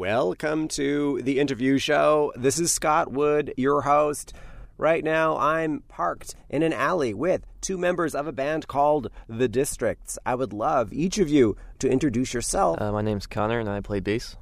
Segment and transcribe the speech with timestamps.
[0.00, 2.32] Welcome to the interview show.
[2.34, 4.32] This is Scott Wood, your host.
[4.78, 9.46] Right now, I'm parked in an alley with two members of a band called The
[9.46, 10.18] Districts.
[10.24, 12.80] I would love each of you to introduce yourself.
[12.80, 14.36] Uh, my name's Connor, and I play bass.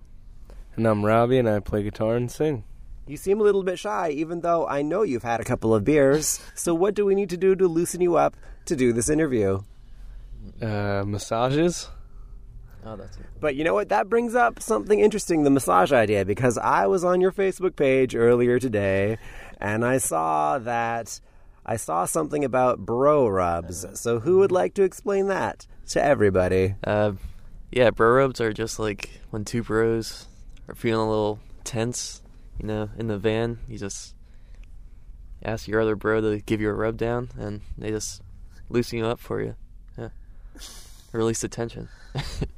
[0.76, 2.62] And I'm Robbie, and I play guitar and sing.
[3.09, 5.84] You seem a little bit shy, even though I know you've had a couple of
[5.84, 6.40] beers.
[6.54, 8.36] So, what do we need to do to loosen you up
[8.66, 9.62] to do this interview?
[10.62, 11.88] Uh, massages?
[12.89, 13.18] Oh, that's.
[13.39, 13.91] But you know what?
[13.91, 18.16] That brings up something interesting the massage idea, because I was on your Facebook page
[18.16, 19.19] earlier today
[19.61, 21.20] and I saw that
[21.66, 23.84] I saw something about bro rubs.
[23.95, 26.77] So, who would like to explain that to everybody?
[26.83, 27.12] Uh,
[27.70, 30.28] yeah, bro rubs are just like when two bros
[30.66, 32.23] are feeling a little tense,
[32.59, 33.59] you know, in the van.
[33.69, 34.14] You just
[35.45, 38.23] ask your other bro to give you a rub down, and they just
[38.70, 39.55] loosen you up for you.
[39.98, 40.09] Yeah,
[41.12, 41.89] release the tension.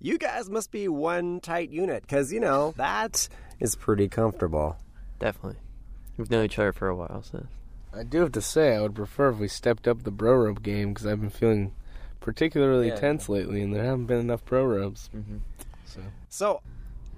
[0.00, 4.76] You guys must be one tight unit, because, you know, that is pretty comfortable.
[5.18, 5.58] Definitely.
[6.16, 7.46] We've known each other for a while, so
[7.92, 10.62] I do have to say, I would prefer if we stepped up the bro rub
[10.62, 11.72] game because I've been feeling
[12.20, 12.96] particularly Yeah.
[12.96, 15.10] tense lately, and there haven't been enough bro rubs.
[15.14, 15.40] Mhm.
[15.84, 16.60] So So,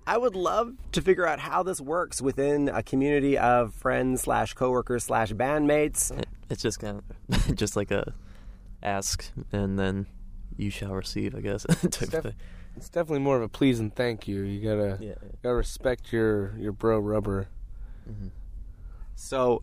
[0.07, 4.55] I would love to figure out how this works within a community of friends slash
[4.55, 6.13] coworkers slash bandmates.
[6.49, 8.15] it's just kind of just like a
[8.83, 10.07] ask, and then
[10.57, 11.65] you shall receive, I guess.
[11.69, 12.35] type def- of thing.
[12.81, 14.41] It's definitely more of a please and thank you.
[14.41, 15.15] You gotta Yeah.
[15.43, 17.49] gotta respect your your bro rubber.
[18.07, 18.29] hmm
[19.15, 19.63] So,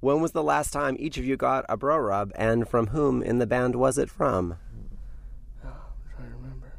[0.00, 3.22] when was the last time each of you got a bro rub, and from whom
[3.22, 4.56] in the band was it from?
[5.62, 5.70] I'm
[6.14, 6.72] trying to remember.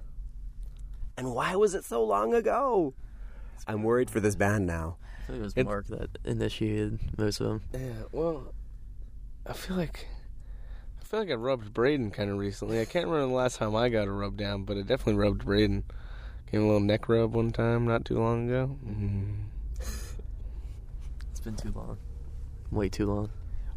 [1.16, 2.94] And why was it so long ago?
[3.66, 4.98] I'm worried for this band now.
[5.24, 7.62] I think it was It- Mark that initiated most of them.
[7.74, 8.54] Yeah, well,
[9.46, 10.17] I feel like I
[11.08, 12.82] feel like I rubbed Braden kind of recently.
[12.82, 15.46] I can't remember the last time I got a rub down, but I definitely rubbed
[15.46, 15.86] Braden.
[16.52, 18.78] Gave him a little neck rub one time not too long ago.
[18.86, 19.46] Mm.
[21.32, 21.98] It's been too long.
[22.72, 23.30] Way too long.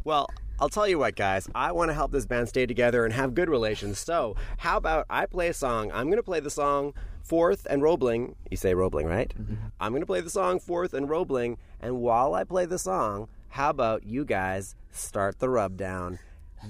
[0.03, 1.49] Well, I'll tell you what, guys.
[1.55, 3.99] I want to help this band stay together and have good relations.
[3.99, 5.89] So, how about I play a song?
[5.93, 6.93] I'm going to play the song
[7.23, 8.35] Fourth and Roebling.
[8.49, 9.33] You say Roebling, right?
[9.79, 11.57] I'm going to play the song Fourth and Roebling.
[11.79, 16.19] And while I play the song, how about you guys start the rub down,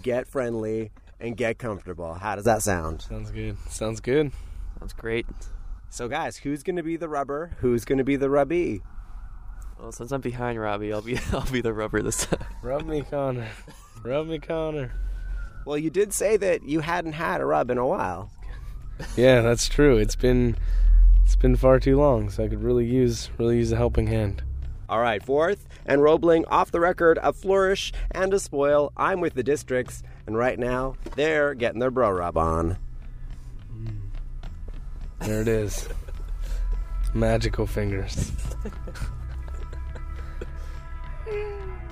[0.02, 2.14] get friendly, and get comfortable?
[2.16, 3.02] How does that sound?
[3.02, 3.58] Sounds good.
[3.70, 4.32] Sounds good.
[4.80, 5.26] That's great.
[5.90, 7.52] So, guys, who's going to be the rubber?
[7.60, 8.82] Who's going to be the rubbie?
[9.80, 12.46] Well, since I'm behind Robbie, I'll be I'll be the rubber this time.
[12.62, 13.48] Rub me, Connor.
[14.04, 14.92] Rub me, Connor.
[15.66, 18.32] Well, you did say that you hadn't had a rub in a while.
[19.16, 19.98] Yeah, that's true.
[19.98, 20.56] It's been
[21.24, 24.44] it's been far too long, so I could really use really use a helping hand.
[24.88, 28.92] All right, fourth and Roebling off the record, a flourish and a spoil.
[28.98, 32.78] I'm with the districts, and right now they're getting their bro rub on.
[33.74, 34.00] Mm.
[35.20, 35.88] There it is.
[37.14, 38.32] Magical fingers.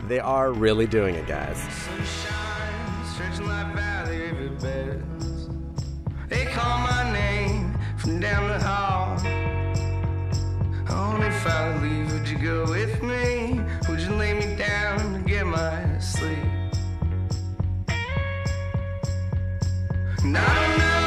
[0.07, 1.57] They are really doing it, guys.
[1.57, 2.39] Sunshine,
[10.91, 13.61] If I leave, would you go with me?
[13.87, 16.37] Would you lay me down to get my sleep?
[20.21, 20.98] And I don't know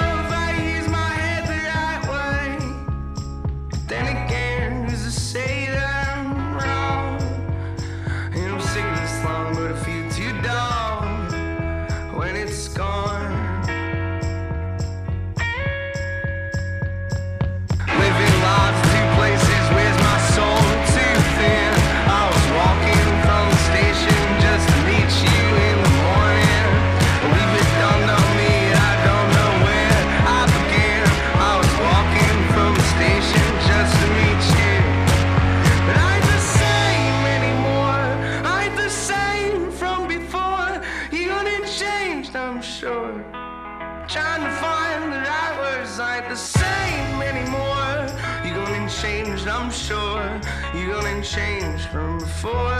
[51.32, 52.78] Change from before.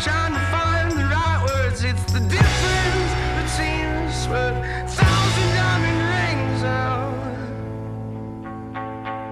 [0.00, 1.82] Trying to find the right words.
[1.82, 4.28] It's the difference between us.
[4.28, 4.58] Worth
[4.94, 7.14] thousand diamond rings out.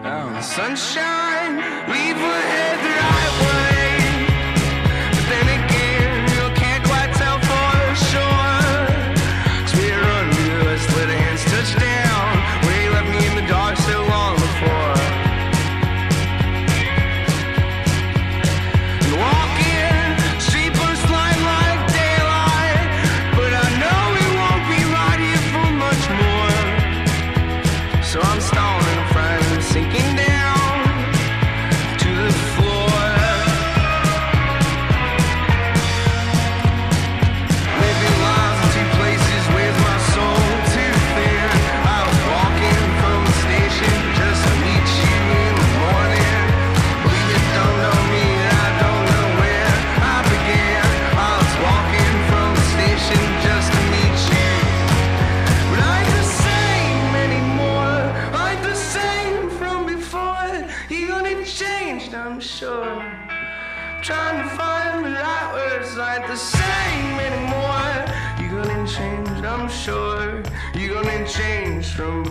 [0.04, 1.23] Oh, oh sunshine,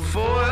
[0.03, 0.42] before.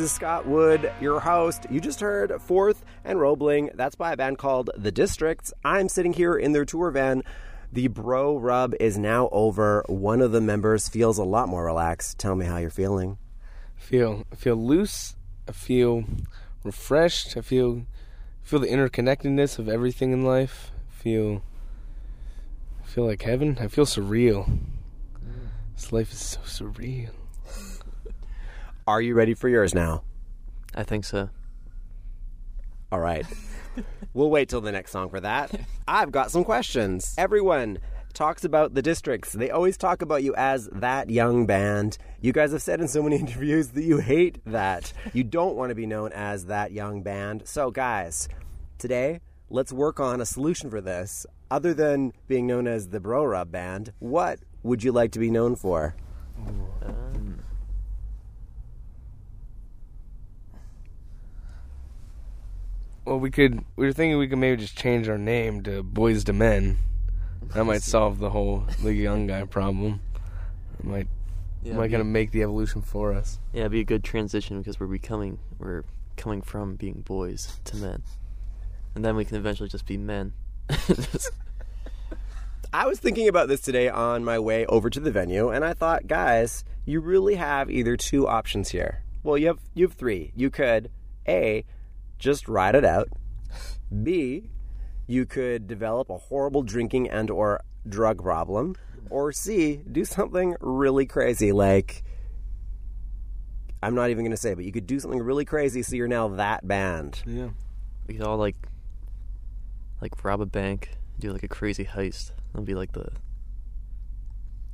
[0.00, 1.66] Is Scott Wood, your host.
[1.68, 3.70] You just heard Fourth and Roebling.
[3.74, 5.52] That's by a band called The Districts.
[5.62, 7.22] I'm sitting here in their tour van.
[7.70, 9.84] The bro rub is now over.
[9.88, 12.18] One of the members feels a lot more relaxed.
[12.18, 13.18] Tell me how you're feeling.
[13.76, 15.16] feel I feel loose.
[15.46, 16.04] I feel
[16.64, 17.36] refreshed.
[17.36, 17.84] I feel
[18.42, 20.72] feel the interconnectedness of everything in life.
[20.88, 21.42] Feel
[22.84, 23.58] feel like heaven.
[23.60, 24.58] I feel surreal.
[25.74, 27.10] This life is so surreal.
[28.90, 30.02] Are you ready for yours now?
[30.74, 31.30] I think so.
[32.90, 33.24] All right.
[34.14, 35.54] we'll wait till the next song for that.
[35.86, 37.14] I've got some questions.
[37.16, 37.78] Everyone
[38.14, 39.32] talks about the districts.
[39.32, 41.98] They always talk about you as that young band.
[42.20, 44.92] You guys have said in so many interviews that you hate that.
[45.12, 47.46] You don't want to be known as that young band.
[47.46, 48.28] So, guys,
[48.78, 49.20] today,
[49.50, 51.26] let's work on a solution for this.
[51.48, 55.30] Other than being known as the Bro Rub Band, what would you like to be
[55.30, 55.94] known for?
[63.10, 63.64] Well, we could.
[63.74, 66.78] We were thinking we could maybe just change our name to Boyz II Men.
[67.54, 70.00] That might solve the whole the young guy problem.
[70.78, 71.08] It might
[71.64, 73.40] Yeah, might be, kind of make the evolution for us.
[73.52, 75.82] yeah, it'd be a good transition because we're becoming we're
[76.16, 78.04] coming from being boys to men,
[78.94, 80.32] and then we can eventually just be men.
[80.86, 81.32] Just-
[82.72, 85.74] I was thinking about this today on my way over to the venue, and I
[85.74, 89.02] thought, guys, you really have either two options here.
[89.24, 90.30] Well, you have you have three.
[90.36, 90.92] You could
[91.26, 91.64] a
[92.20, 93.08] just ride it out.
[94.02, 94.50] B,
[95.08, 98.76] you could develop a horrible drinking and or drug problem,
[99.08, 102.04] or C, do something really crazy like
[103.82, 106.06] I'm not even going to say, but you could do something really crazy so you're
[106.06, 107.22] now that band.
[107.26, 107.48] Yeah.
[108.06, 108.56] we could all like
[110.00, 112.32] like rob a bank, do like a crazy heist.
[112.52, 113.08] That'll be like the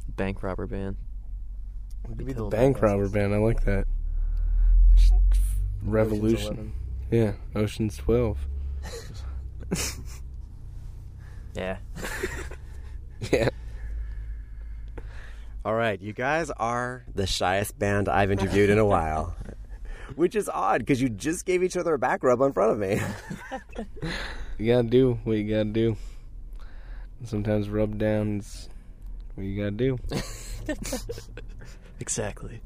[0.09, 0.97] bank robber band.
[2.09, 3.33] We could be the bank robber band.
[3.33, 3.87] I like that.
[4.97, 5.15] Just
[5.83, 6.73] Revolution.
[7.11, 8.39] Yeah, Ocean's Twelve.
[11.57, 11.79] Yeah.
[13.33, 13.49] Yeah.
[15.65, 19.35] All right, you guys are the shyest band I've interviewed in a while.
[20.17, 22.79] Which is odd because you just gave each other a back rub in front of
[22.79, 23.01] me.
[24.59, 25.97] You gotta do what you gotta do.
[27.25, 28.69] Sometimes rub down is
[29.35, 29.99] what you gotta do.
[31.99, 32.61] Exactly.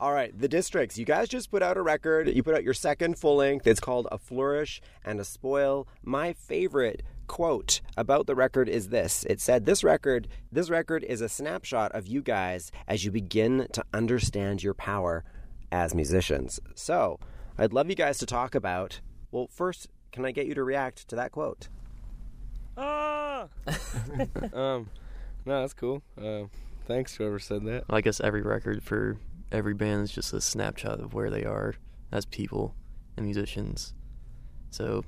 [0.00, 0.98] All right, the districts.
[0.98, 2.28] You guys just put out a record.
[2.28, 3.66] You put out your second full length.
[3.66, 5.86] It's called A Flourish and a Spoil.
[6.02, 9.24] My favorite quote about the record is this.
[9.30, 13.68] It said this record this record is a snapshot of you guys as you begin
[13.72, 15.24] to understand your power
[15.70, 16.60] as musicians.
[16.74, 17.18] So,
[17.56, 21.08] I'd love you guys to talk about well, first, can I get you to react
[21.08, 21.68] to that quote?
[22.76, 23.48] ah!
[24.52, 24.88] Um,
[25.44, 26.02] no, that's cool.
[26.20, 26.44] Uh,
[26.86, 27.84] thanks whoever said that.
[27.90, 29.16] I guess every record for
[29.54, 31.74] every band is just a snapshot of where they are
[32.12, 32.74] as people
[33.16, 33.94] and musicians.
[34.70, 35.04] So,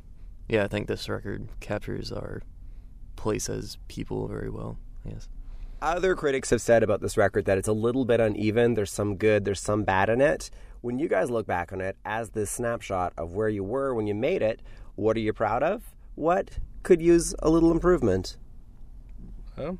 [0.48, 2.42] yeah, I think this record captures our
[3.16, 4.78] place as people very well.
[5.04, 5.28] Yes.
[5.82, 8.74] Other critics have said about this record that it's a little bit uneven.
[8.74, 10.50] There's some good, there's some bad in it.
[10.80, 14.06] When you guys look back on it as this snapshot of where you were when
[14.06, 14.62] you made it,
[14.94, 15.82] what are you proud of?
[16.14, 18.36] What could use a little improvement?
[19.58, 19.78] Um,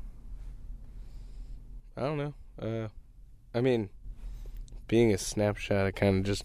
[1.95, 2.33] I don't know.
[2.61, 2.87] Uh,
[3.55, 3.89] I mean,
[4.87, 6.43] being a snapshot, I kind of just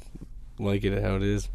[0.59, 1.49] like it how it is.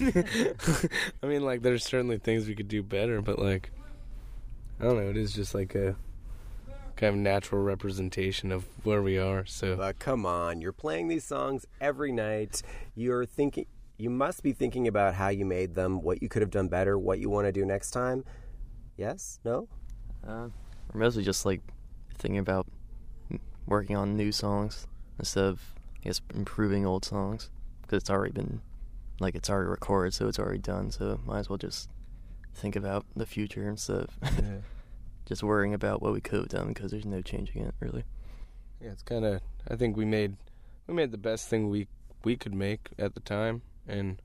[1.22, 3.70] I mean, like, there's certainly things we could do better, but like,
[4.80, 5.10] I don't know.
[5.10, 5.96] It is just like a
[6.96, 9.44] kind of natural representation of where we are.
[9.46, 12.62] So But come on, you're playing these songs every night.
[12.94, 13.66] You're thinking
[13.96, 16.98] you must be thinking about how you made them, what you could have done better,
[16.98, 18.24] what you want to do next time.
[18.96, 19.38] Yes?
[19.44, 19.68] No?
[20.26, 20.48] Uh,
[20.92, 21.60] or mostly just like
[22.18, 22.66] thinking about
[23.66, 24.86] working on new songs
[25.18, 25.60] instead of
[26.04, 27.50] I guess improving old songs
[27.82, 28.60] because it's already been
[29.20, 30.90] like it's already recorded, so it's already done.
[30.90, 31.88] So might as well just
[32.54, 34.58] think about the future instead of yeah,
[35.26, 38.04] just worrying about what we could have done because there's no changing it really.
[38.80, 39.40] yeah it's kind of.
[39.68, 40.36] I think we made
[40.86, 41.88] we made the best thing we
[42.24, 44.20] we could make at the time, and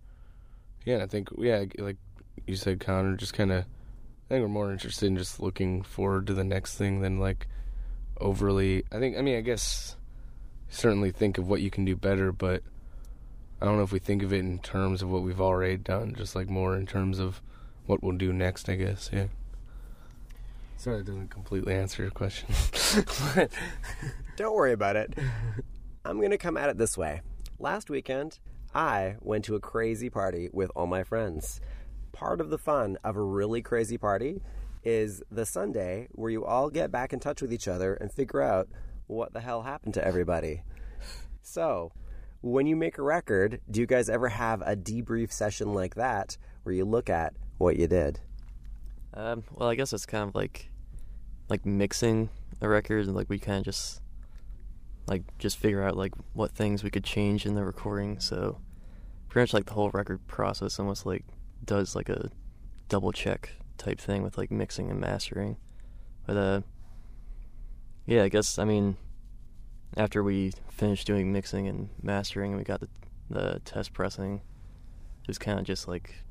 [0.85, 1.97] yeah, I think yeah, like
[2.45, 3.63] you said, Connor, just kind of.
[3.63, 7.47] I think we're more interested in just looking forward to the next thing than like
[8.19, 8.83] overly.
[8.91, 9.17] I think.
[9.17, 9.95] I mean, I guess
[10.69, 12.63] certainly think of what you can do better, but
[13.61, 16.15] I don't know if we think of it in terms of what we've already done.
[16.15, 17.41] Just like more in terms of
[17.85, 18.69] what we'll do next.
[18.69, 19.09] I guess.
[19.11, 19.27] Yeah.
[20.77, 22.47] Sorry, it doesn't completely answer your question.
[24.37, 25.13] Don't worry about it.
[26.05, 27.21] I'm going to come at it this way.
[27.59, 28.39] Last weekend,
[28.73, 31.59] I went to a crazy party with all my friends.
[32.13, 34.41] Part of the fun of a really crazy party
[34.81, 38.41] is the Sunday where you all get back in touch with each other and figure
[38.41, 38.69] out
[39.09, 40.61] what the hell happened to everybody.
[41.41, 41.91] So,
[42.41, 46.37] when you make a record, do you guys ever have a debrief session like that
[46.63, 48.19] where you look at what you did?
[49.15, 50.69] Um, well, I guess it's kind of like
[51.49, 52.29] like mixing
[52.61, 54.01] a record and like we kind of just
[55.07, 58.19] like just figure out like what things we could change in the recording.
[58.19, 58.59] So
[59.27, 61.25] pretty much like the whole record process almost like
[61.65, 62.29] does like a
[62.87, 65.57] double check type thing with like mixing and mastering.
[66.27, 66.61] But uh,
[68.05, 68.97] yeah, I guess I mean
[69.97, 72.89] after we finished doing mixing and mastering and we got the
[73.29, 74.41] the test pressing,
[75.21, 76.23] it was kind of just like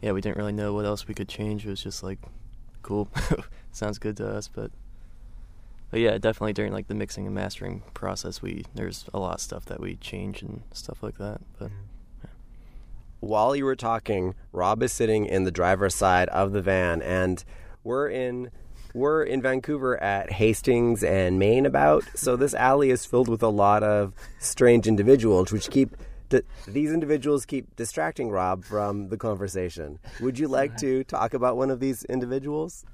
[0.00, 1.66] yeah, we didn't really know what else we could change.
[1.66, 2.18] It was just like,
[2.82, 3.08] cool,
[3.72, 4.48] sounds good to us.
[4.48, 4.70] But,
[5.90, 9.40] but yeah, definitely during like the mixing and mastering process, we there's a lot of
[9.40, 11.40] stuff that we change and stuff like that.
[11.58, 11.70] But
[13.20, 17.42] while you were talking, Rob is sitting in the driver's side of the van, and
[17.82, 18.50] we're in
[18.96, 22.02] we're in Vancouver at Hastings and Main about.
[22.14, 25.94] So this alley is filled with a lot of strange individuals, which keep
[26.30, 29.98] th- these individuals keep distracting Rob from the conversation.
[30.20, 32.86] Would you like to talk about one of these individuals?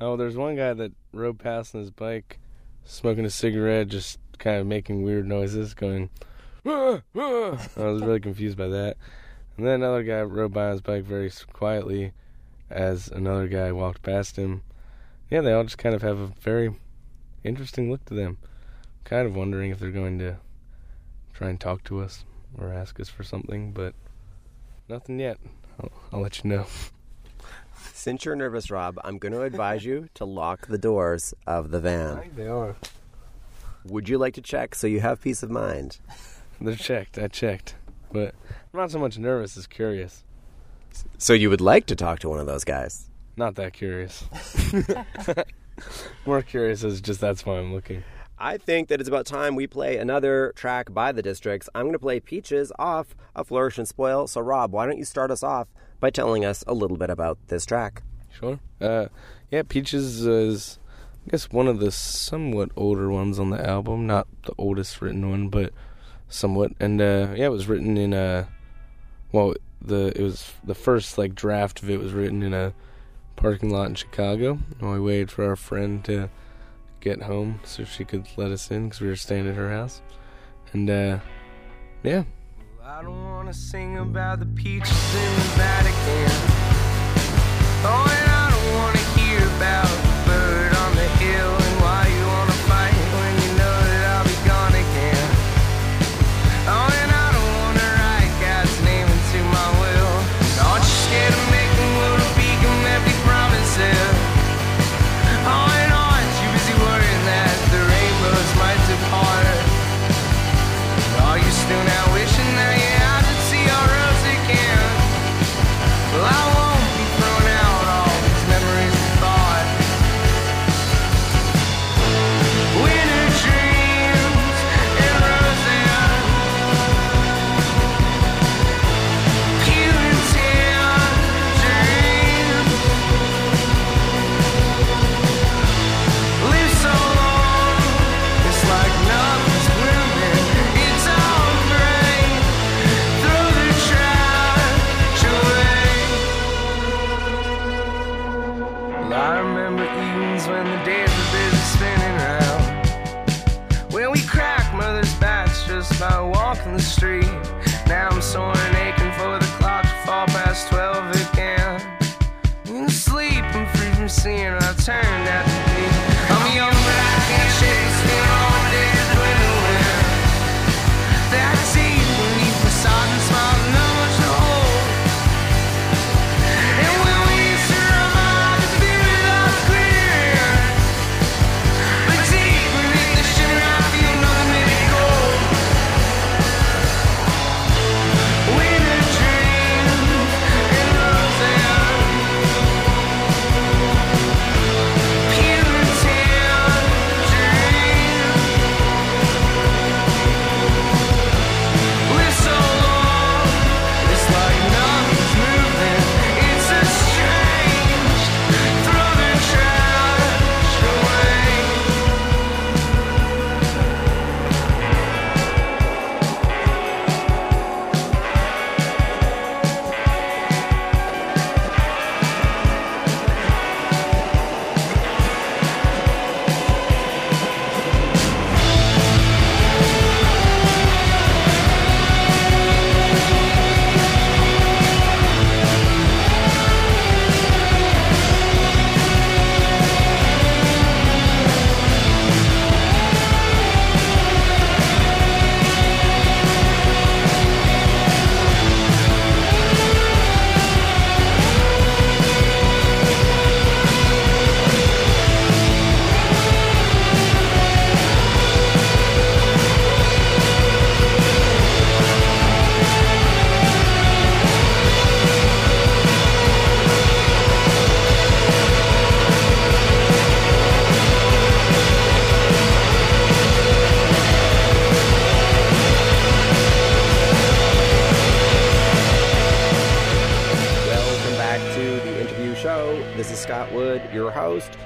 [0.00, 2.38] Oh, there's one guy that rode past on his bike,
[2.84, 6.08] smoking a cigarette, just kind of making weird noises, going.
[6.64, 8.96] "Ah, ah." I was really confused by that.
[9.58, 12.12] And then another guy rode by on his bike very quietly,
[12.70, 14.62] as another guy walked past him.
[15.32, 16.74] Yeah, they all just kind of have a very
[17.42, 18.36] interesting look to them.
[19.04, 20.36] Kind of wondering if they're going to
[21.32, 22.26] try and talk to us
[22.58, 23.94] or ask us for something, but
[24.90, 25.38] nothing yet.
[25.80, 26.66] I'll, I'll let you know.
[27.94, 31.80] Since you're nervous, Rob, I'm going to advise you to lock the doors of the
[31.80, 32.30] van.
[32.36, 32.76] they are.
[33.86, 35.96] Would you like to check so you have peace of mind?
[36.60, 37.18] They're checked.
[37.18, 37.74] I checked,
[38.12, 38.34] but
[38.74, 40.24] I'm not so much nervous as curious.
[41.16, 43.08] So you would like to talk to one of those guys?
[43.36, 44.24] Not that curious.
[46.26, 48.04] More curious is just that's why I'm looking.
[48.38, 51.68] I think that it's about time we play another track by the Districts.
[51.74, 54.26] I'm going to play Peaches off of Flourish and Spoil.
[54.26, 55.68] So, Rob, why don't you start us off
[56.00, 58.02] by telling us a little bit about this track?
[58.30, 58.58] Sure.
[58.80, 59.06] Uh,
[59.50, 60.80] yeah, Peaches is,
[61.26, 64.08] I guess, one of the somewhat older ones on the album.
[64.08, 65.72] Not the oldest written one, but
[66.28, 66.72] somewhat.
[66.80, 68.48] And uh, yeah, it was written in a,
[69.30, 72.74] well, the it was the first like draft of it was written in a
[73.36, 74.58] parking lot in Chicago.
[74.80, 76.30] And we waited for our friend to
[77.00, 80.00] get home so she could let us in because we were staying at her house.
[80.72, 81.18] And uh,
[82.02, 82.24] yeah,
[82.82, 86.30] I don't wanna sing about the peaches in the Vatican.
[87.84, 88.31] Oh, and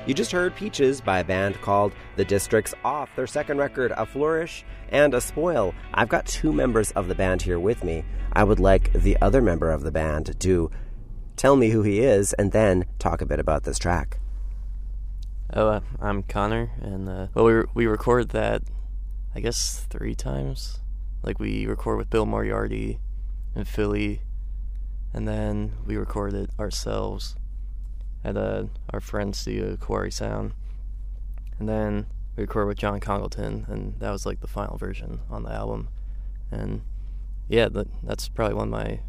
[0.07, 4.07] You just heard Peaches by a band called The Districts off their second record, A
[4.07, 5.75] Flourish and A Spoil.
[5.93, 8.05] I've got two members of the band here with me.
[8.33, 10.71] I would like the other member of the band to
[11.35, 14.21] tell me who he is and then talk a bit about this track.
[15.53, 18.63] Oh, uh, I'm Connor, and uh, well, we re- we record that,
[19.35, 20.79] I guess three times.
[21.25, 23.01] Like we record with Bill Moriarty
[23.57, 24.21] in Philly,
[25.13, 27.35] and then we record it ourselves
[28.25, 30.53] at uh, our friend's studio, Quarry Sound,
[31.59, 35.43] and then we record with John Congleton, and that was like the final version on
[35.45, 35.89] the album.
[36.51, 36.83] And
[37.49, 39.01] yeah, that, that's probably one of my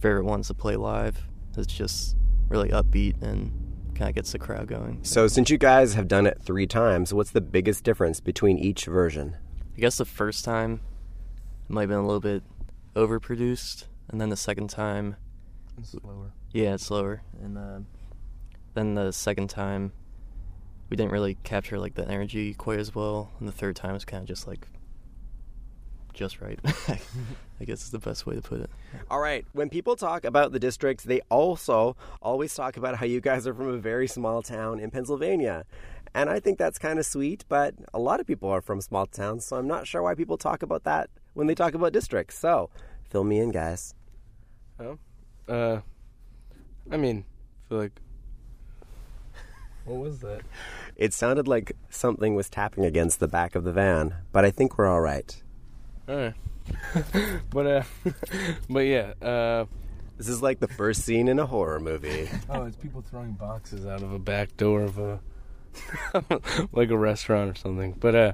[0.00, 1.26] favorite ones to play live.
[1.56, 2.16] It's just
[2.48, 3.50] really upbeat and
[3.94, 4.98] kind of gets the crowd going.
[5.02, 8.84] So, since you guys have done it three times, what's the biggest difference between each
[8.84, 9.36] version?
[9.76, 10.80] I guess the first time
[11.68, 12.42] it might have been a little bit
[12.94, 15.16] overproduced, and then the second time,
[15.78, 16.32] It's slower.
[16.52, 17.22] yeah, it's slower.
[17.42, 17.78] And uh,
[18.76, 19.92] then the second time,
[20.88, 24.04] we didn't really capture like the energy quite as well, and the third time was
[24.04, 24.68] kind of just like
[26.16, 26.58] just right.
[27.60, 28.70] I guess is the best way to put it.
[29.10, 29.44] All right.
[29.52, 33.54] When people talk about the districts, they also always talk about how you guys are
[33.54, 35.64] from a very small town in Pennsylvania.
[36.14, 39.06] And I think that's kind of sweet, but a lot of people are from small
[39.06, 42.38] towns, so I'm not sure why people talk about that when they talk about districts.
[42.38, 42.70] So,
[43.04, 43.94] fill me in, guys.
[45.46, 45.80] Uh,
[46.90, 48.00] I mean, I feel like.
[49.86, 50.42] What was that?
[50.96, 54.76] It sounded like something was tapping against the back of the van, but I think
[54.76, 55.42] we're all right.
[56.08, 56.34] All right.
[57.50, 57.82] but uh,
[58.68, 59.12] but yeah.
[59.22, 59.66] Uh,
[60.16, 62.28] This is like the first scene in a horror movie.
[62.50, 65.20] oh, it's people throwing boxes out of a back door of a
[66.72, 67.92] like a restaurant or something.
[68.00, 68.32] But uh,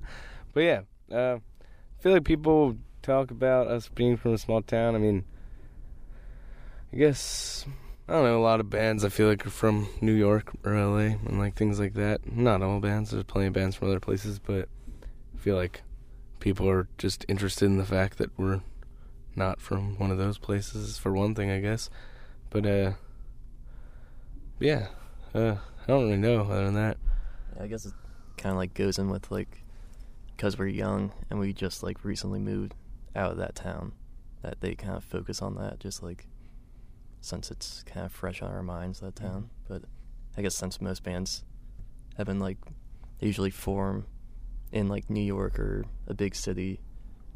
[0.54, 0.80] but yeah.
[1.10, 4.94] Uh, I feel like people talk about us being from a small town.
[4.94, 5.24] I mean,
[6.92, 7.66] I guess
[8.12, 8.38] I don't know.
[8.38, 11.54] A lot of bands I feel like are from New York or LA and like
[11.54, 12.30] things like that.
[12.30, 13.10] Not all bands.
[13.10, 14.68] There's plenty of bands from other places, but
[15.34, 15.80] I feel like
[16.38, 18.60] people are just interested in the fact that we're
[19.34, 21.88] not from one of those places for one thing, I guess.
[22.50, 22.92] But uh,
[24.60, 24.88] yeah,
[25.34, 26.98] uh, I don't really know other than that.
[27.58, 27.94] I guess it
[28.36, 29.64] kind of like goes in with like
[30.36, 32.74] because we're young and we just like recently moved
[33.16, 33.94] out of that town
[34.42, 36.26] that they kind of focus on that just like
[37.22, 39.42] since it's kind of fresh on our minds that town.
[39.42, 39.72] Mm-hmm.
[39.72, 39.82] But
[40.36, 41.44] i guess since most bands
[42.16, 42.58] have been like
[43.18, 44.06] they usually form
[44.70, 46.80] in like new york or a big city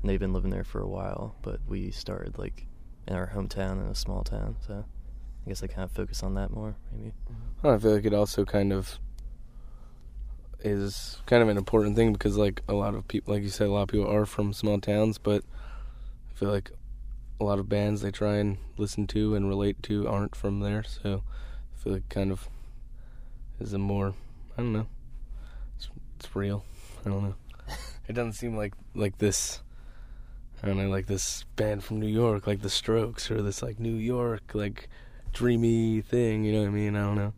[0.01, 2.66] and they've been living there for a while but we started like
[3.07, 4.85] in our hometown in a small town so
[5.44, 7.12] i guess i kind of focus on that more maybe.
[7.31, 7.66] Mm-hmm.
[7.66, 8.99] I feel like it also kind of
[10.61, 13.68] is kind of an important thing because like a lot of people, like you said,
[13.68, 15.44] a lot of people are from small towns, but
[16.31, 16.72] I feel like
[17.38, 20.83] a lot of bands they try and listen to and relate to aren't from there.
[20.83, 21.22] So
[21.75, 22.49] I feel like kind of
[23.61, 24.14] is a more
[24.57, 24.87] I don't know.
[25.77, 26.64] It's it's real.
[27.05, 27.35] I don't know.
[28.09, 29.61] it doesn't seem like like this.
[30.62, 33.79] I don't know, like this band from New York, like the Strokes, or this like
[33.79, 34.88] New York, like
[35.33, 36.44] dreamy thing.
[36.44, 36.96] You know what I mean?
[36.96, 37.35] I don't know.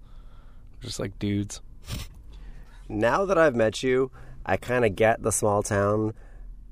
[0.81, 1.61] Just like dudes.
[2.89, 4.13] now that I've met you,
[4.47, 6.15] I kind of get the small town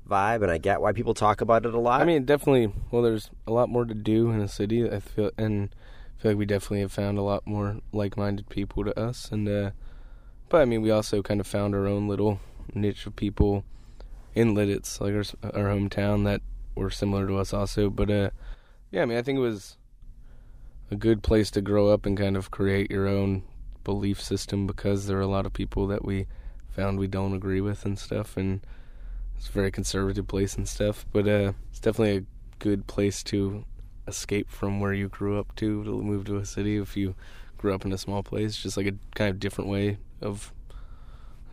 [0.07, 2.01] vibe and I get why people talk about it a lot.
[2.01, 2.73] I mean, definitely.
[2.91, 4.89] Well, there's a lot more to do in a city.
[4.89, 5.69] I feel, and
[6.17, 9.29] I feel like we definitely have found a lot more like-minded people to us.
[9.31, 9.71] And uh,
[10.49, 12.39] but I mean, we also kind of found our own little
[12.73, 13.63] niche of people
[14.33, 16.41] in Lititz, like our our hometown, that
[16.75, 17.89] were similar to us also.
[17.89, 18.29] But uh,
[18.91, 19.77] yeah, I mean, I think it was
[20.89, 23.43] a good place to grow up and kind of create your own
[23.83, 26.27] belief system because there are a lot of people that we
[26.69, 28.61] found we don't agree with and stuff and
[29.37, 32.23] it's a very conservative place and stuff but uh it's definitely a
[32.59, 33.63] good place to
[34.07, 37.15] escape from where you grew up to to move to a city if you
[37.57, 40.53] grew up in a small place just like a kind of different way of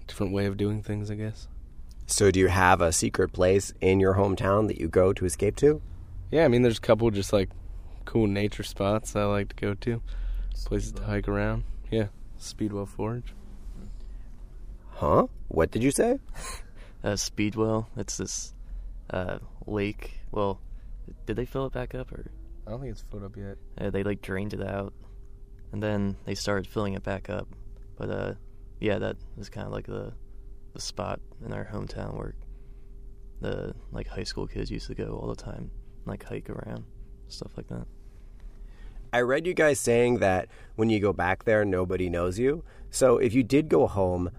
[0.07, 1.49] different way of doing things i guess
[2.07, 5.57] so do you have a secret place in your hometown that you go to escape
[5.57, 5.81] to?
[6.31, 7.49] yeah i mean there's a couple just like
[8.05, 10.03] cool nature spots i like to go to
[10.67, 12.07] places to hike around yeah
[12.39, 13.35] speedwell forge
[14.97, 15.27] Huh?
[15.49, 16.21] What did you say?
[17.05, 17.89] uh, Speedwell.
[17.97, 18.55] It's this
[19.11, 20.19] uh, lake.
[20.33, 20.61] Well,
[21.27, 22.27] did they fill it back up, or
[22.67, 24.93] i don't think it's filled up yet uh, they like drained it out,
[25.73, 27.47] and then they started filling it back up.
[27.97, 28.35] But uh,
[28.81, 30.13] yeah, that is kind of like the
[30.73, 32.35] the spot in our hometown where
[33.41, 35.71] the like high school kids used to go all the time,
[36.07, 36.85] like hike around,
[37.29, 37.87] stuff like that.
[39.13, 42.65] I read you guys saying that when you go back there, nobody knows you.
[42.91, 44.31] So if you did go home,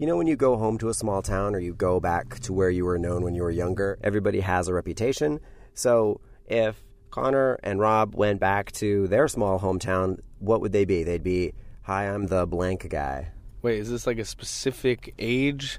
[0.00, 2.54] you know, when you go home to a small town or you go back to
[2.54, 5.38] where you were known when you were younger, everybody has a reputation.
[5.74, 11.02] So if Connor and Rob went back to their small hometown, what would they be?
[11.02, 13.32] They'd be Hi, I'm the blank guy.
[13.60, 15.78] Wait, is this like a specific age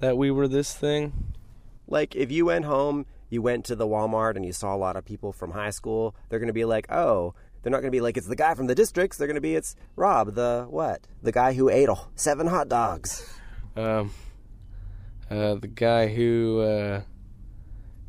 [0.00, 1.32] that we were this thing?
[1.86, 4.96] Like, if you went home, you went to the Walmart and you saw a lot
[4.96, 7.96] of people from high school, they're going to be like, oh, they're not going to
[7.96, 9.18] be like, it's the guy from the districts.
[9.18, 11.06] They're going to be, it's Rob, the what?
[11.22, 13.38] The guy who ate seven hot dogs.
[13.76, 14.12] Um,
[15.30, 17.02] uh, the guy who uh,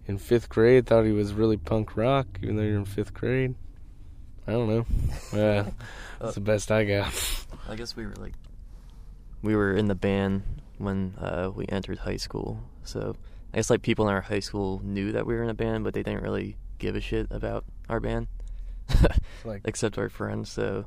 [0.07, 3.55] in fifth grade thought he was really punk rock, even though you're in fifth grade.
[4.47, 4.85] I don't know.
[5.33, 5.65] Uh,
[6.19, 7.11] that's the best I got.
[7.67, 8.33] I guess we were like,
[9.41, 10.43] we were in the band
[10.77, 12.59] when uh, we entered high school.
[12.83, 13.15] So
[13.53, 15.83] I guess like people in our high school knew that we were in a band,
[15.83, 18.27] but they didn't really give a shit about our band,
[19.45, 20.51] Like, except our friends.
[20.51, 20.85] So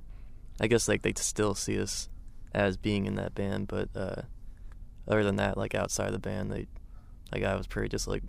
[0.60, 2.08] I guess like they still see us
[2.54, 4.22] as being in that band, but uh,
[5.08, 6.66] other than that, like outside the band, they
[7.32, 8.22] like I was pretty just like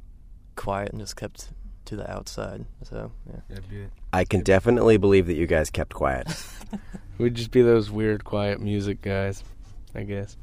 [0.55, 1.49] quiet and just kept
[1.85, 2.65] to the outside.
[2.83, 3.85] So yeah.
[4.13, 6.27] I can definitely believe that you guys kept quiet.
[7.17, 9.43] we'd just be those weird, quiet music guys,
[9.95, 10.37] I guess.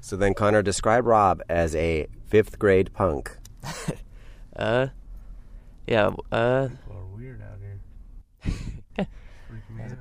[0.00, 3.36] So then, Connor, describe Rob as a fifth grade punk.
[4.58, 4.88] Uh,
[5.86, 6.10] yeah.
[6.32, 7.57] Uh, People are weird out here.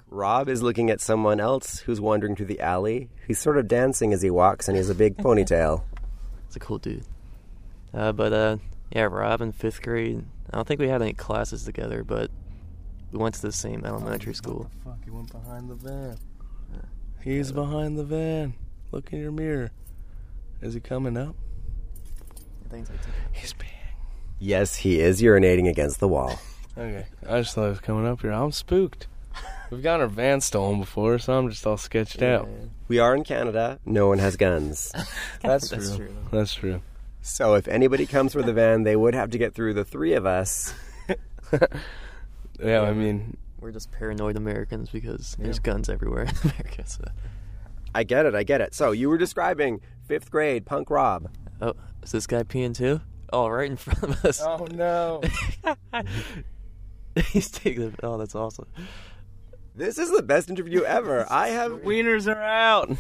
[0.10, 3.10] Rob is looking at someone else who's wandering through the alley.
[3.28, 5.84] He's sort of dancing as he walks, and he has a big ponytail.
[6.48, 7.04] It's a cool dude.
[7.94, 8.58] Uh, but uh,
[8.90, 10.24] yeah, Rob in fifth grade.
[10.50, 12.32] I don't think we had any classes together, but
[13.12, 14.72] we went to the same elementary school.
[14.86, 16.18] Fuck, he went behind the van.
[17.22, 18.54] He's behind the van.
[18.94, 19.72] Look in your mirror.
[20.62, 21.36] Is he coming up?
[23.34, 23.66] He's peeing.
[24.40, 26.40] Yes, he is urinating against the wall.
[26.78, 27.08] Okay.
[27.28, 28.30] I just thought he was coming up here.
[28.32, 29.08] I'm spooked.
[29.70, 32.48] We've gotten our van stolen before, so I'm just all sketched out.
[32.88, 33.80] We are in Canada.
[33.86, 34.92] No one has guns.
[35.42, 36.08] That's, That's true.
[36.08, 36.16] true.
[36.32, 36.82] That's true.
[37.22, 40.14] So if anybody comes for the van, they would have to get through the three
[40.14, 40.74] of us.
[42.60, 46.84] Yeah, I mean, We're just paranoid Americans because there's guns everywhere in America.
[46.88, 47.04] So.
[47.94, 48.34] I get it.
[48.34, 48.74] I get it.
[48.74, 51.30] So you were describing fifth grade punk Rob.
[51.62, 53.02] Oh, is this guy peeing too?
[53.32, 54.42] Oh, right in front of us.
[54.42, 55.22] oh no.
[57.28, 57.96] He's taking it.
[58.02, 58.68] Oh, that's awesome.
[59.78, 61.28] This is the best interview ever.
[61.32, 62.98] I have Wieners are out.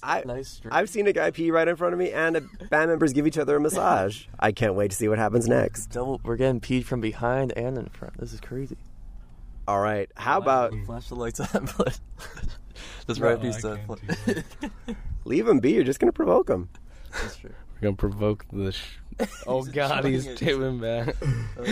[0.00, 2.88] I, nice I've seen a guy pee right in front of me, and a band
[2.88, 4.26] members give each other a massage.
[4.38, 5.88] I can't wait to see what happens next.
[5.88, 6.20] Double.
[6.22, 8.16] We're getting peed from behind and in front.
[8.16, 8.76] This is crazy.
[9.66, 10.08] All right.
[10.14, 11.98] How about Flash the lights on, but
[13.08, 13.80] just right these stuff.
[15.24, 15.72] leave him be?
[15.72, 16.68] You're just gonna provoke him.
[17.10, 17.50] That's true.
[17.74, 18.70] We're gonna provoke the.
[18.70, 18.98] Sh-
[19.48, 20.38] oh God, he's it.
[20.38, 21.16] tipping back.
[21.58, 21.64] Oh,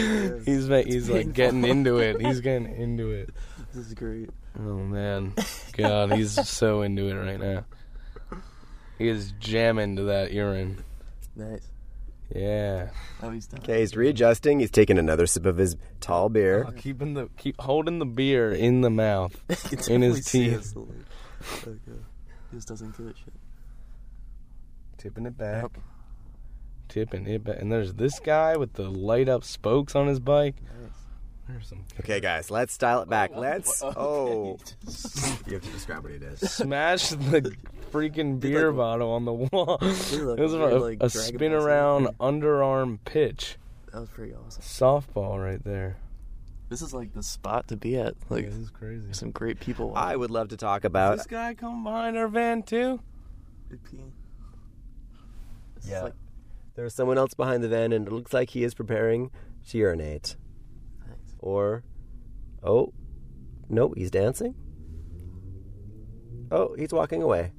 [0.45, 2.21] he's ma- he's like getting into it.
[2.21, 3.31] He's getting into it.
[3.77, 4.31] This is great.
[4.59, 5.35] Oh man,
[5.77, 7.67] God, he's so into it right now.
[8.97, 10.83] He is jamming to that urine.
[11.37, 11.69] Nice.
[12.35, 12.89] Yeah.
[13.23, 13.61] Oh, he's done.
[13.61, 14.61] Okay, he's readjusting.
[14.61, 16.65] He's taking another sip of his tall beer.
[16.67, 19.37] Oh, keeping the keep holding the beer in the mouth.
[19.71, 20.57] You can In his teeth.
[20.57, 20.87] us, like,
[21.67, 21.93] like, uh,
[22.51, 23.35] he just doesn't give a shit.
[24.97, 25.67] Tipping it back.
[26.89, 27.61] Tipping it back.
[27.61, 30.57] And there's this guy with the light up spokes on his bike.
[31.49, 33.31] There's some Okay, guys, let's dial it back.
[33.35, 33.83] Oh, let's.
[33.83, 34.59] Oh,
[35.47, 36.39] you have to describe what he did.
[36.41, 37.55] smash the
[37.93, 39.79] freaking beer like- bottle on the wall.
[39.81, 41.67] like it was a a, like, a Dragon spin Ball Z.
[41.67, 43.59] around underarm pitch.
[43.93, 44.63] That was pretty awesome.
[44.63, 45.99] Softball right there.
[46.69, 48.15] This is like the spot to be at.
[48.29, 49.07] Like, this is crazy.
[49.13, 49.93] some great people.
[49.95, 51.17] I would love to talk about.
[51.19, 52.99] this guy come behind our van too?
[53.71, 53.79] This
[55.85, 56.03] is Yeah.
[56.03, 56.15] like
[56.75, 59.31] There's someone else behind the van, and it looks like he is preparing
[59.69, 60.37] to urinate.
[61.37, 61.49] Nice.
[61.49, 61.83] Or,
[62.63, 62.93] oh,
[63.69, 64.55] no, he's dancing.
[66.51, 67.53] Oh, he's walking away.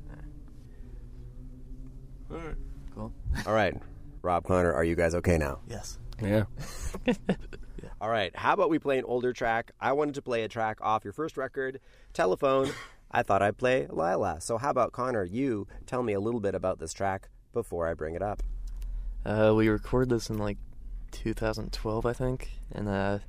[2.32, 2.56] All right.
[2.96, 3.14] Cool.
[3.46, 3.76] All right,
[4.22, 5.60] Rob Connor, are you guys okay now?
[5.68, 6.00] Yes.
[6.20, 6.46] Yeah.
[8.02, 9.72] All right, how about we play an older track?
[9.80, 11.80] I wanted to play a track off your first record,
[12.14, 12.72] Telephone.
[13.12, 14.42] I thought I'd play Lyla.
[14.42, 15.24] So, how about Connor?
[15.24, 18.42] You tell me a little bit about this track before I bring it up.
[19.26, 20.58] Uh, we recorded this in like
[21.12, 23.20] 2012, I think, and uh,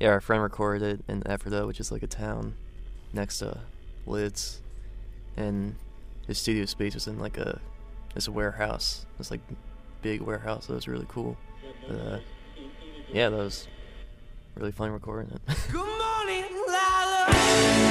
[0.00, 2.54] yeah, our friend recorded it in Ephrata, which is like a town
[3.12, 3.60] next to
[4.06, 4.60] Lititz,
[5.36, 5.74] and
[6.26, 7.60] his studio space was in like a
[8.14, 9.40] this warehouse, this like
[10.02, 10.66] big warehouse.
[10.66, 11.36] That was really cool.
[11.88, 12.18] But, uh,
[13.12, 13.66] yeah, that was
[14.56, 15.40] really fun recording it.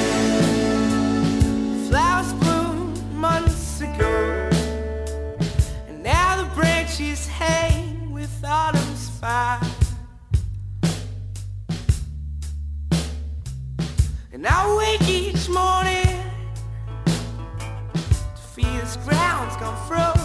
[19.57, 20.16] ground's gone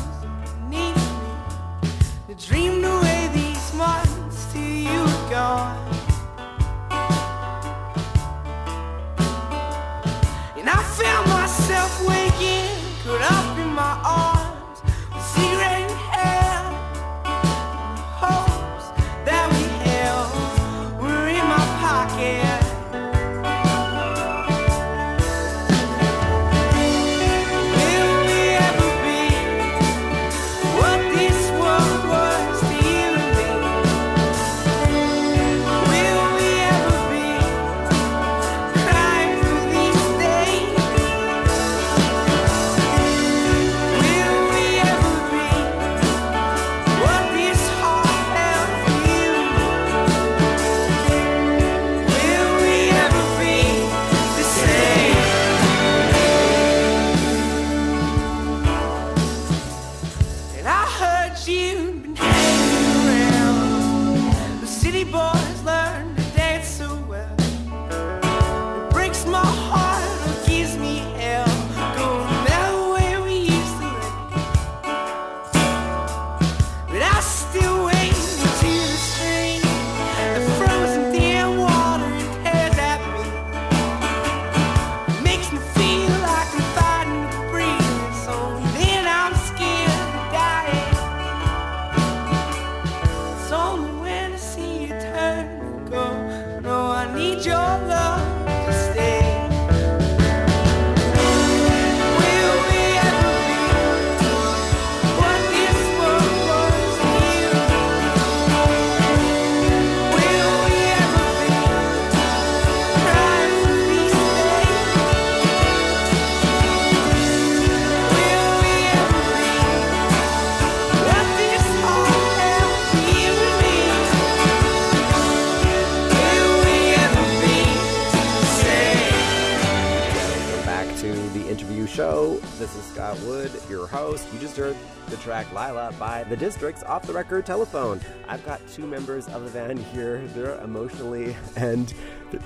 [137.03, 138.01] off the record telephone.
[138.29, 140.19] I've got two members of the band here.
[140.35, 141.93] They're emotionally and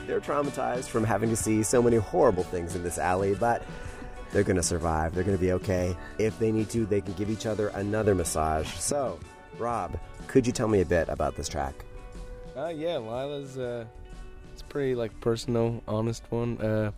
[0.06, 3.62] they're traumatized from having to see so many horrible things in this alley, but
[4.32, 5.14] they're going to survive.
[5.14, 5.94] They're going to be okay.
[6.18, 8.72] If they need to, they can give each other another massage.
[8.74, 9.18] So,
[9.58, 11.74] Rob, could you tell me a bit about this track?
[12.56, 13.84] Uh, yeah, Lyla's uh,
[14.54, 16.58] it's pretty like personal, honest one.
[16.58, 16.92] Uh,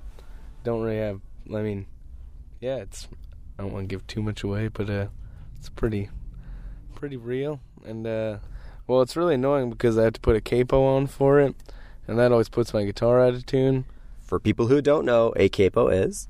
[0.63, 1.21] don't really have.
[1.53, 1.87] I mean,
[2.61, 3.09] yeah, it's.
[3.59, 5.09] I don't want to give too much away, but uh,
[5.59, 6.09] it's pretty,
[6.99, 7.61] pretty real.
[7.85, 8.39] And uh,
[8.87, 11.55] well, it's really annoying because I have to put a capo on for it,
[12.07, 13.85] and that always puts my guitar out of tune.
[14.21, 16.29] For people who don't know, a capo is.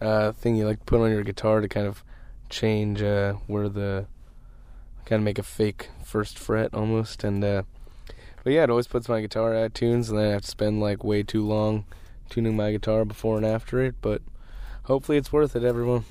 [0.00, 2.04] Uh, thing you like put on your guitar to kind of
[2.50, 4.06] change uh, where the
[5.06, 7.62] kind of make a fake first fret almost, and uh,
[8.42, 10.48] but yeah, it always puts my guitar out of tunes, and then I have to
[10.48, 11.84] spend like way too long
[12.28, 13.94] tuning my guitar before and after it.
[14.00, 14.22] But
[14.84, 16.04] hopefully, it's worth it, everyone.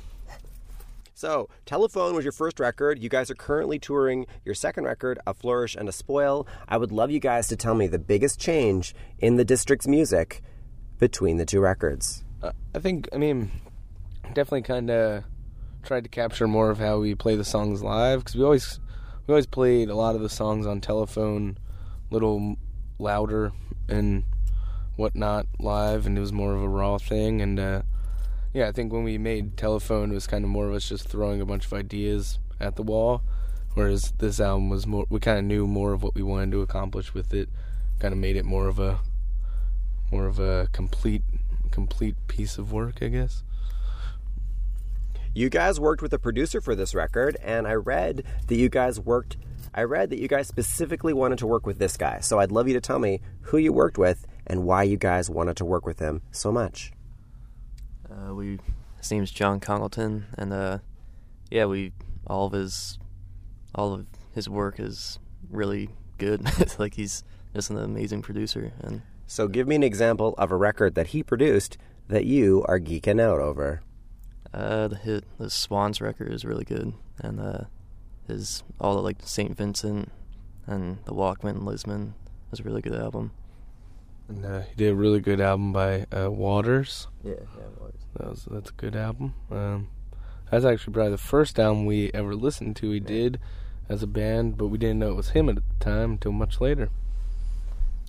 [1.17, 3.01] So, Telephone was your first record.
[3.01, 6.45] You guys are currently touring your second record, A Flourish and a Spoil.
[6.69, 10.43] I would love you guys to tell me the biggest change in the district's music
[10.99, 12.23] between the two records.
[12.43, 13.49] Uh, I think, I mean,
[14.25, 15.23] definitely kind of
[15.81, 18.79] tried to capture more of how we play the songs live because we always
[19.25, 21.57] we always played a lot of the songs on telephone,
[22.11, 22.57] little
[22.99, 23.53] louder
[23.89, 24.23] and
[24.97, 27.41] whatnot live, and it was more of a raw thing.
[27.41, 27.81] And uh,
[28.57, 31.07] yeah, I think when we made telephone, it was kind of more of us just
[31.07, 33.21] throwing a bunch of ideas at the wall,
[33.75, 35.05] whereas this album was more.
[35.09, 37.49] We kind of knew more of what we wanted to accomplish with it,
[37.99, 38.99] kind of made it more of a
[40.11, 41.21] more of a complete
[41.69, 43.43] complete piece of work, I guess.
[45.35, 48.99] You guys worked with a producer for this record, and I read that you guys
[48.99, 49.37] worked.
[49.75, 52.21] I read that you guys specifically wanted to work with this guy.
[52.21, 55.29] So I'd love you to tell me who you worked with and why you guys
[55.29, 56.91] wanted to work with him so much.
[58.11, 58.59] Uh, we
[58.97, 60.79] his name's John Congleton, and uh,
[61.49, 61.93] yeah, we
[62.25, 62.97] all of his
[63.75, 66.41] all of his work is really good.
[66.59, 70.55] It's like he's just an amazing producer, and So give me an example of a
[70.55, 73.81] record that he produced that you are geeking out over.
[74.53, 77.61] uh, the hit the Swans record is really good, and uh,
[78.27, 79.55] his all the like St.
[79.55, 80.11] Vincent
[80.65, 82.13] and the Walkmen Lisbon
[82.51, 83.31] is a really good album.
[84.27, 87.07] And uh, he did a really good album by uh, Waters.
[87.23, 87.93] Yeah, yeah, it was.
[88.15, 89.33] That was that's a good album.
[89.51, 89.87] Um,
[90.51, 92.91] that's actually probably the first album we ever listened to.
[92.91, 93.39] He did
[93.89, 96.59] as a band, but we didn't know it was him at the time until much
[96.59, 96.89] later.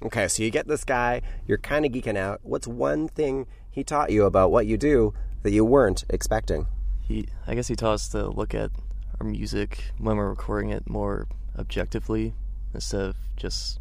[0.03, 2.41] Okay, so you get this guy, you're kind of geeking out.
[2.43, 6.67] What's one thing he taught you about what you do that you weren't expecting?
[7.09, 8.71] he I guess he taught us to look at
[9.19, 11.27] our music when we're recording it more
[11.59, 12.35] objectively
[12.75, 13.81] instead of just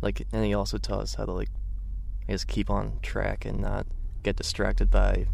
[0.00, 1.50] like and he also taught us how to like
[2.28, 3.86] I guess keep on track and not
[4.22, 5.26] get distracted by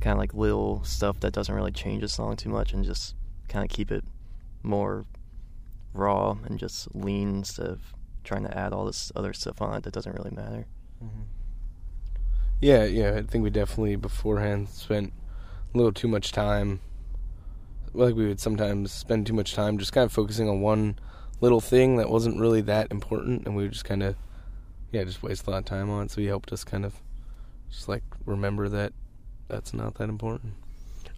[0.00, 3.14] kind of like little stuff that doesn't really change the song too much and just
[3.48, 4.04] kind of keep it
[4.62, 5.04] more
[5.92, 7.80] raw and just lean instead of
[8.24, 10.66] trying to add all this other stuff on it that doesn't really matter.
[11.02, 11.22] Mm-hmm.
[12.60, 13.14] Yeah, yeah.
[13.14, 15.12] I think we definitely beforehand spent
[15.74, 16.80] a little too much time.
[17.94, 20.98] Like we would sometimes spend too much time just kind of focusing on one
[21.40, 24.16] little thing that wasn't really that important, and we would just kind of,
[24.90, 26.10] yeah, just waste a lot of time on it.
[26.10, 26.94] So he helped us kind of
[27.70, 28.92] just like remember that
[29.48, 30.54] that's not that important.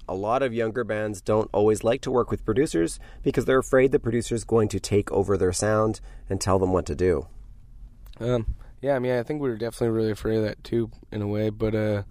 [0.09, 3.93] A lot of younger bands don't always like to work with producers because they're afraid
[3.93, 7.29] the producer's going to take over their sound and tell them what to do.
[8.19, 11.23] Um, yeah, I mean, I think we were definitely really afraid of that too, in
[11.23, 11.51] a way.
[11.51, 12.03] But uh,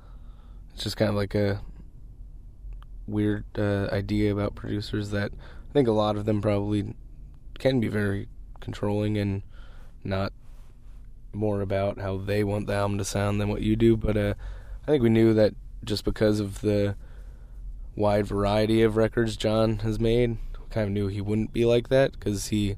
[0.74, 1.62] it's just kind of like a
[3.06, 5.32] weird uh, idea about producers that
[5.70, 6.94] I think a lot of them probably
[7.58, 8.30] can be very
[8.62, 9.42] controlling and
[10.04, 10.32] not
[11.34, 13.96] more about how they want the album to sound than what you do.
[13.96, 14.34] But uh,
[14.84, 15.54] I think we knew that
[15.84, 16.96] just because of the
[17.96, 20.38] wide variety of records John has made,
[20.70, 22.76] kind of knew he wouldn't be like that because he,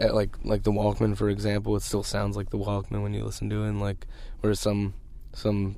[0.00, 3.24] uh, like like the Walkmen for example, it still sounds like the Walkmen when you
[3.24, 3.68] listen to it.
[3.68, 4.06] And like
[4.40, 4.94] whereas some
[5.32, 5.76] some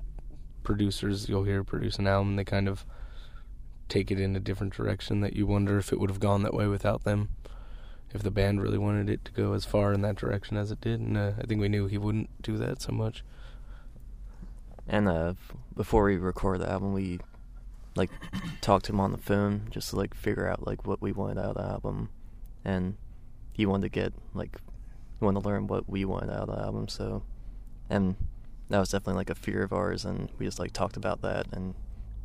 [0.62, 2.84] producers you'll hear produce an album, and they kind of
[3.88, 6.54] take it in a different direction that you wonder if it would have gone that
[6.54, 7.28] way without them
[8.14, 10.80] if the band really wanted it to go as far in that direction as it
[10.80, 13.22] did and uh, i think we knew he wouldn't do that so much
[14.86, 15.34] And uh,
[15.74, 17.20] before we record the album, we
[17.96, 18.10] like
[18.60, 21.38] talked to him on the phone just to like figure out like what we wanted
[21.38, 22.10] out of the album,
[22.64, 22.96] and
[23.52, 24.60] he wanted to get like
[25.18, 26.88] he wanted to learn what we wanted out of the album.
[26.88, 27.22] So,
[27.88, 28.16] and
[28.68, 31.46] that was definitely like a fear of ours, and we just like talked about that,
[31.50, 31.74] and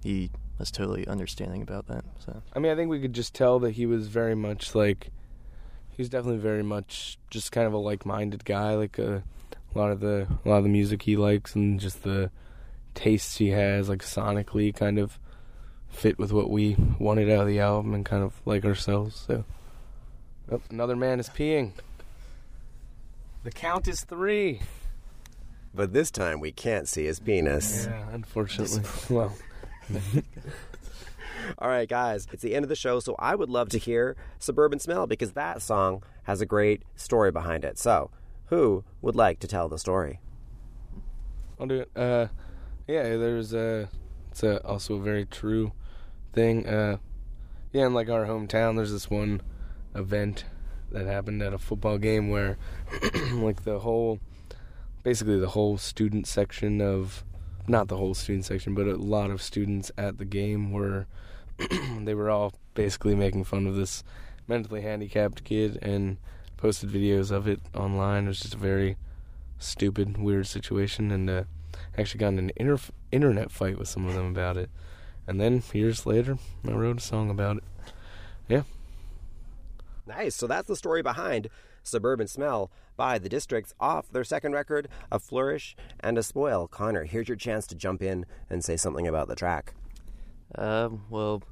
[0.04, 2.04] he was totally understanding about that.
[2.26, 5.12] So i mean i think we could just tell that he was very much like
[6.00, 9.20] he was definitely very much just kind of a like-minded guy like uh,
[9.76, 12.32] a lot of the a lot of the music he likes and just the
[12.96, 15.20] tastes he has like sonically kind of
[15.90, 19.44] fit with what we wanted out of the album and kind of like ourselves so.
[20.50, 21.74] Oh, another man is peeing.
[23.44, 24.62] The count is three.
[25.76, 27.88] But this time we can't see his penis.
[27.92, 28.84] yeah unfortunately.
[29.10, 29.34] Well
[31.58, 34.16] All right, guys, it's the end of the show, so I would love to hear
[34.38, 37.78] Suburban Smell because that song has a great story behind it.
[37.78, 38.12] So,
[38.48, 40.20] who would like to tell the story?
[41.60, 41.92] I'll do it.
[41.96, 42.28] Uh,
[42.88, 43.90] yeah, there's a.
[44.32, 45.72] It's a, also a very true
[46.34, 46.68] thing.
[46.68, 46.98] Uh,
[47.72, 49.42] yeah, in like our hometown, there's this one
[49.96, 50.46] event
[50.92, 52.58] that happened at a football game where,
[53.34, 54.20] like the whole,
[55.04, 57.24] basically the whole student section of,
[57.68, 61.08] not the whole student section, but a lot of students at the game were,
[62.06, 64.04] they were all basically making fun of this
[64.48, 66.18] mentally handicapped kid and
[66.58, 68.26] posted videos of it online.
[68.26, 68.98] It was just a very
[69.60, 71.44] stupid, weird situation, and uh,
[71.98, 72.80] actually got in an inter-
[73.12, 74.70] internet fight with some of them about it.
[75.28, 76.38] And then years later,
[76.68, 77.64] I wrote a song about it.
[78.48, 78.64] Yeah,
[80.10, 80.36] Nice.
[80.36, 81.50] So that's the story behind
[81.84, 86.68] Suburban Smell by the Districts off their second record, A Flourish and a Spoil.
[86.68, 89.76] Connor, here's your chance to jump in and say something about the track.
[90.56, 91.44] Um, well,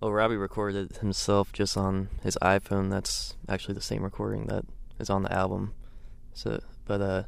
[0.00, 2.90] well, Robbie recorded it himself just on his iPhone.
[2.90, 4.64] That's actually the same recording that
[4.98, 5.74] is on the album.
[6.34, 7.22] So, but uh,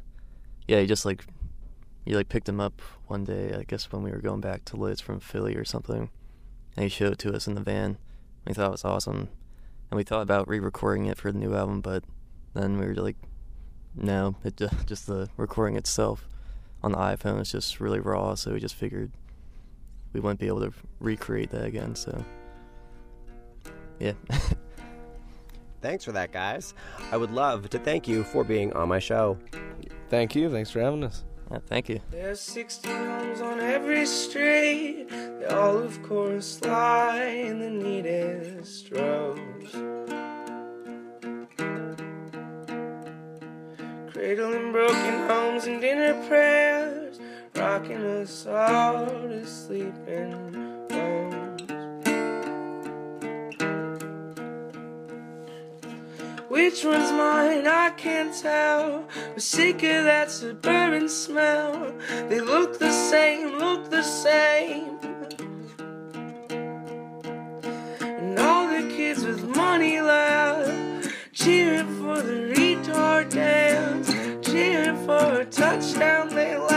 [0.67, 1.25] yeah, he just like
[2.05, 3.53] he like picked him up one day.
[3.53, 6.09] I guess when we were going back to Lititz from Philly or something,
[6.77, 7.97] and he showed it to us in the van.
[8.47, 9.29] We thought it was awesome,
[9.89, 12.03] and we thought about re-recording it for the new album, but
[12.53, 13.17] then we were like,
[13.95, 16.27] no, it just the recording itself
[16.81, 18.35] on the iPhone is just really raw.
[18.35, 19.11] So we just figured
[20.13, 21.95] we wouldn't be able to recreate that again.
[21.95, 22.23] So,
[23.99, 24.13] yeah.
[25.81, 26.73] Thanks for that, guys.
[27.11, 29.37] I would love to thank you for being on my show.
[30.09, 30.47] thank you.
[30.49, 31.23] Thanks for having us.
[31.49, 31.99] yeah thank you.
[32.11, 35.07] There's 60 homes on every street.
[35.09, 39.71] They all, of course, lie in the neatest rows.
[44.13, 47.00] Cradling broken homes and dinner prayers,
[47.55, 51.61] rocking us all to sleep in bones.
[56.49, 57.67] Which one's mine?
[57.67, 59.05] I can't tell.
[59.29, 61.93] We're sick of that suburban smell.
[62.29, 64.97] They look the same, look the same.
[68.01, 70.81] And all the kids with money left
[71.33, 74.11] cheering for the retard dance,
[74.47, 76.70] cheering for a touchdown they loud.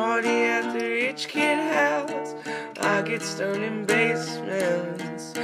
[0.00, 2.34] Party at the rich kid house.
[2.80, 5.34] I get stoned in basements.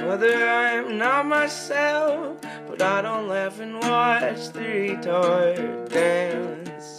[0.00, 0.34] Mother,
[0.64, 6.98] I am not myself, but I don't laugh and watch the retard dance.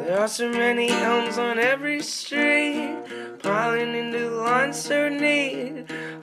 [0.00, 2.96] There are so many elms on every street,
[3.40, 5.69] piling into lines so neat.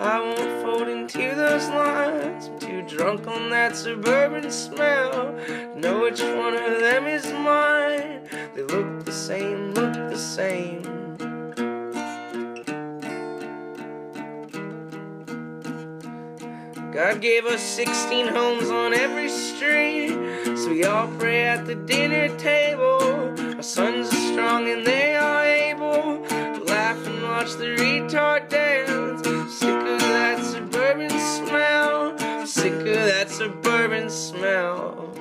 [0.07, 2.47] I won't fold into those lines.
[2.47, 5.33] I'm too drunk on that suburban smell.
[5.75, 8.21] Know which one of them is mine.
[8.55, 10.81] They look the same, look the same.
[16.93, 20.17] God gave us 16 homes on every street,
[20.57, 23.35] so we all pray at the dinner table.
[23.57, 25.46] Our sons are strong and they are
[32.57, 35.13] sick of that suburban smell.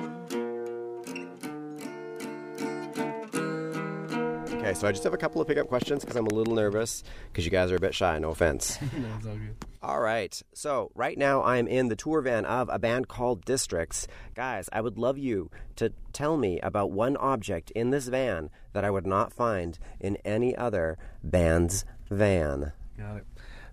[4.53, 7.03] Okay, so I just have a couple of pickup questions because I'm a little nervous
[7.31, 8.17] because you guys are a bit shy.
[8.17, 8.79] No offense.
[8.97, 9.55] no, it's all good.
[9.83, 10.41] All right.
[10.53, 14.07] So, right now I am in the tour van of a band called Districts.
[14.33, 18.83] Guys, I would love you to tell me about one object in this van that
[18.83, 22.73] I would not find in any other band's van.
[22.97, 23.25] Got it.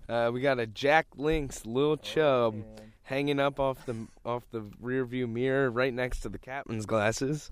[0.07, 2.63] Uh, we got a Jack Link's Lil Chub
[3.05, 3.95] hanging up off the
[4.25, 7.49] off the rear view mirror right next to the captain's glasses.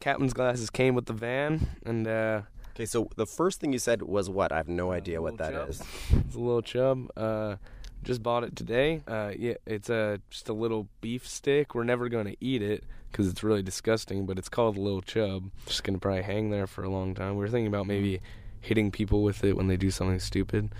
[0.00, 2.42] Captain's glasses came with the van, and uh,
[2.78, 4.52] Okay, so the first thing you said was what?
[4.52, 5.68] I have no idea what that Chub.
[5.68, 5.82] is.
[6.12, 7.10] It's a little chub.
[7.16, 7.56] Uh,
[8.04, 9.02] just bought it today.
[9.08, 11.74] Uh, yeah, it's a just a little beef stick.
[11.74, 14.26] We're never going to eat it because it's really disgusting.
[14.26, 15.50] But it's called a little chub.
[15.66, 17.32] Just gonna probably hang there for a long time.
[17.32, 18.20] We were thinking about maybe
[18.60, 20.70] hitting people with it when they do something stupid.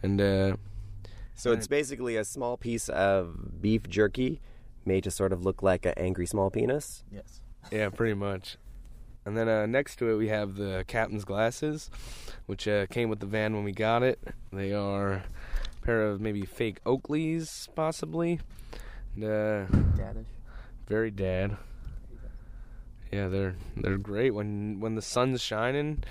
[0.00, 0.56] And uh,
[1.38, 4.40] So it's basically a small piece of beef jerky
[4.84, 7.04] made to sort of look like an angry small penis.
[7.12, 7.40] Yes.
[7.70, 8.56] yeah, pretty much.
[9.24, 11.90] And then uh, next to it we have the captain's glasses,
[12.46, 14.18] which uh, came with the van when we got it.
[14.52, 15.22] They are a
[15.82, 18.40] pair of maybe fake Oakleys, possibly.
[19.14, 19.66] And, uh,
[19.96, 20.26] Daddish.
[20.88, 21.56] very dad.
[23.12, 26.02] Yeah, they're they're great when when the sun's shining.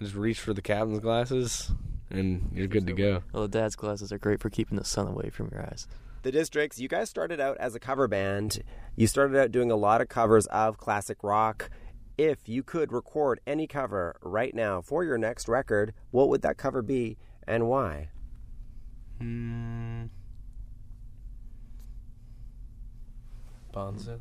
[0.00, 1.72] Just reach for the captain's glasses,
[2.10, 3.22] and you're good to go.
[3.32, 5.86] Well, the dad's glasses are great for keeping the sun away from your eyes.
[6.22, 8.62] The Districts, you guys started out as a cover band.
[8.96, 11.70] You started out doing a lot of covers of classic rock.
[12.16, 16.56] If you could record any cover right now for your next record, what would that
[16.56, 18.10] cover be and why?
[19.20, 20.08] Mm.
[23.72, 24.20] Bonzo.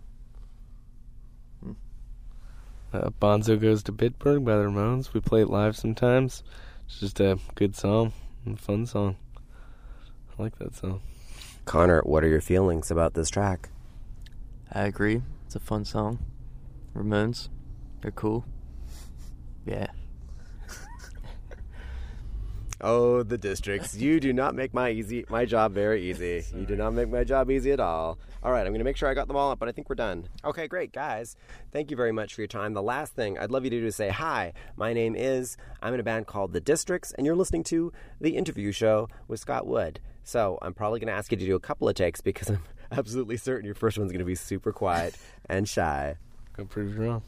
[2.94, 5.14] Uh, Bonzo goes to Bitburg by the Ramones.
[5.14, 6.44] We play it live sometimes.
[6.88, 8.14] It's just a good song,
[8.46, 9.18] a fun song.
[9.38, 11.02] I like that song.
[11.66, 13.70] Connor, what are your feelings about this track?
[14.72, 15.22] I agree.
[15.46, 16.20] It's a fun song.
[16.96, 17.50] Ramones,
[18.02, 18.46] they're cool.
[19.66, 19.88] Yeah.
[22.80, 23.96] Oh, the districts.
[23.96, 26.46] You do not make my easy my job very easy.
[26.56, 28.20] You do not make my job easy at all.
[28.48, 29.90] All right, I'm going to make sure I got them all up, but I think
[29.90, 30.30] we're done.
[30.46, 31.36] Okay, great, guys.
[31.74, 32.74] Thank you very much for your time.
[32.74, 35.94] The last thing I'd love you to do is say, Hi, my name is, I'm
[35.94, 37.92] in a band called The Districts, and you're listening to
[38.22, 40.00] The Interview Show with Scott Wood.
[40.24, 42.64] So I'm probably going to ask you to do a couple of takes because I'm
[42.90, 45.18] absolutely certain your first one's going to be super quiet
[45.50, 46.16] and shy.
[46.56, 47.24] Go prove you wrong.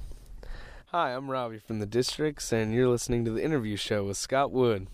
[0.85, 4.53] Hi, I'm Robbie from the Districts, and you're listening to the interview show with Scott
[4.53, 4.87] Wood.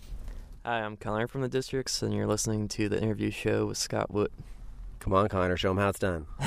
[0.64, 4.10] Hi, I'm Connor from the Districts, and you're listening to the interview show with Scott
[4.10, 4.32] Wood.
[5.06, 6.26] Come on, Connor, show them how it's done.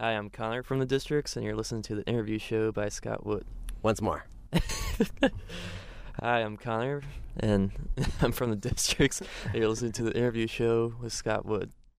[0.00, 3.24] Hi, I'm Connor from the Districts, and you're listening to the interview show by Scott
[3.24, 3.46] Wood.
[3.82, 4.26] Once more.
[6.20, 7.02] Hi, I'm Connor,
[7.38, 7.70] and
[8.20, 11.70] I'm from the Districts, and you're listening to the interview show with Scott Wood.